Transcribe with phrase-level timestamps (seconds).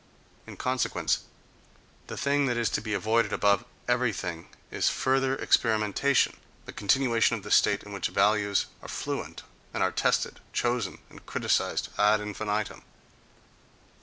[0.47, 1.19] In consequence,
[2.07, 7.51] the thing that is to be avoided above everything is further experimentation—the continuation of the
[7.51, 9.43] state in which values are fluent,
[9.75, 12.81] and are tested, chosen and criticized ad infinitum.